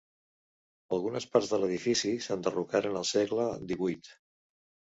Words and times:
Algunes 0.97 1.27
parts 1.35 1.51
de 1.51 1.59
l'edifici 1.63 2.13
s'enderrocaren 2.29 2.99
al 3.03 3.09
segle 3.13 3.47
XVIII. 3.59 4.19